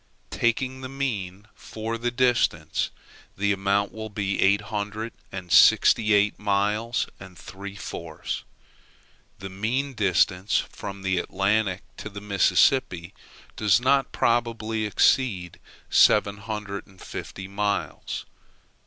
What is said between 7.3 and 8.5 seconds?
three fourths.